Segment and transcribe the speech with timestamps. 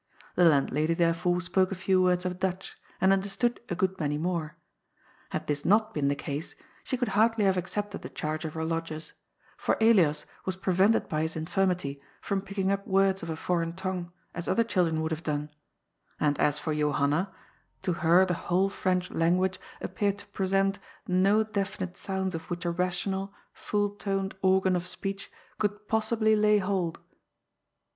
[0.33, 4.55] The landlady, therefore, spoke a few words of Dutch, and understood a good many more.
[5.29, 8.65] Had this not been the case, she could hardly have accepted the charge of her
[8.65, 9.13] lodgers,
[9.57, 14.11] for Elias was prevented by his infirmity from picking up words of a foreign tongue,
[14.33, 15.51] as other children would have done;
[16.19, 17.31] and as for Johanna,
[17.83, 22.71] to her the whole French language appeared to present no definite sounds of which a
[22.71, 26.97] rational, full toned organ of speech could possibly lay hold.